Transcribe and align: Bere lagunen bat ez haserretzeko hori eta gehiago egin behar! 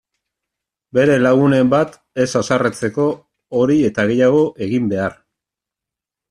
Bere 0.97 1.17
lagunen 1.25 1.69
bat 1.73 1.93
ez 2.23 2.27
haserretzeko 2.39 3.05
hori 3.61 3.77
eta 3.91 4.07
gehiago 4.13 4.41
egin 4.69 4.89
behar! 4.95 5.21